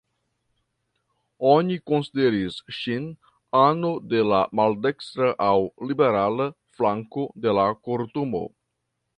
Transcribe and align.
Oni 1.49 1.75
konsideris 1.91 2.57
ŝin 2.79 3.05
ano 3.61 3.93
de 4.15 4.23
la 4.31 4.41
"maldekstra" 4.61 5.31
aŭ 5.49 5.53
"liberala" 5.91 6.51
flanko 6.79 7.31
de 7.47 7.57
la 7.61 7.71
Kortumo. 7.89 8.47